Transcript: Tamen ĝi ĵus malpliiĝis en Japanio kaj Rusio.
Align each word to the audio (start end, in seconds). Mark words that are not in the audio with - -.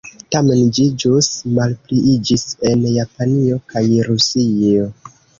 Tamen 0.33 0.61
ĝi 0.75 0.83
ĵus 1.01 1.27
malpliiĝis 1.57 2.45
en 2.69 2.81
Japanio 2.93 3.59
kaj 3.75 3.83
Rusio. 4.09 4.89